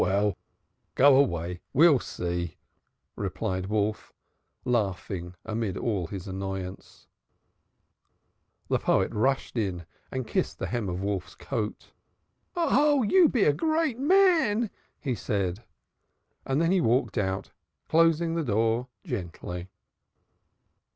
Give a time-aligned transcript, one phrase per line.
[0.01, 0.37] "Oh, well,
[0.95, 1.61] go away.
[1.77, 2.57] I'll see,"
[3.15, 4.11] replied Wolf,
[4.65, 7.05] laughing amid all his annoyance.
[8.67, 11.91] The poet rushed in and kissed the hem of Wolf's coat.
[12.55, 15.61] "Oh, you be a great man!" he said.
[16.47, 17.51] Then he walked out,
[17.87, 19.69] closing the door gently.